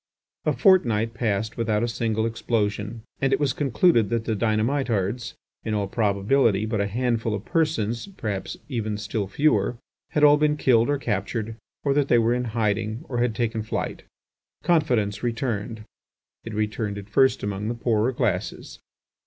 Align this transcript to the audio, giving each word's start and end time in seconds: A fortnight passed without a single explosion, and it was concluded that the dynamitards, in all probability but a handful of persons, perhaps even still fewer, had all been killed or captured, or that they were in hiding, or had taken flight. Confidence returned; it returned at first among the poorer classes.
A 0.47 0.53
fortnight 0.53 1.13
passed 1.13 1.57
without 1.57 1.83
a 1.83 1.87
single 1.87 2.25
explosion, 2.25 3.03
and 3.21 3.31
it 3.31 3.39
was 3.39 3.53
concluded 3.53 4.09
that 4.09 4.25
the 4.25 4.35
dynamitards, 4.35 5.35
in 5.63 5.75
all 5.75 5.87
probability 5.87 6.65
but 6.65 6.81
a 6.81 6.87
handful 6.87 7.35
of 7.35 7.45
persons, 7.45 8.07
perhaps 8.07 8.57
even 8.67 8.97
still 8.97 9.27
fewer, 9.27 9.77
had 10.13 10.23
all 10.23 10.37
been 10.37 10.57
killed 10.57 10.89
or 10.89 10.97
captured, 10.97 11.55
or 11.83 11.93
that 11.93 12.07
they 12.07 12.17
were 12.17 12.33
in 12.33 12.45
hiding, 12.45 13.05
or 13.09 13.19
had 13.19 13.35
taken 13.35 13.61
flight. 13.61 14.01
Confidence 14.63 15.21
returned; 15.21 15.83
it 16.43 16.53
returned 16.55 16.97
at 16.97 17.07
first 17.07 17.43
among 17.43 17.67
the 17.67 17.75
poorer 17.75 18.11
classes. 18.11 18.79